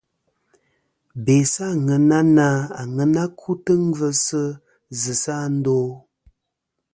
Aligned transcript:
Be 1.23 1.35
sɨ 1.51 1.61
àŋena 1.73 2.17
na 2.35 2.47
aŋena 2.81 3.23
kutɨ 3.39 3.71
ngvɨsɨ 3.85 4.41
zɨsɨ 5.01 5.31
a 5.45 5.47
ndo. 5.57 5.77